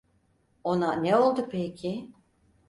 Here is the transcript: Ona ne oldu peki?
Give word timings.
Ona 0.63 0.93
ne 0.93 1.15
oldu 1.17 1.47
peki? 1.51 2.11